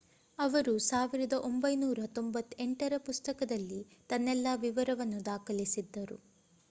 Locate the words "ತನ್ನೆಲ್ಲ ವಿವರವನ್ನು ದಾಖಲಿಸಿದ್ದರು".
4.09-6.19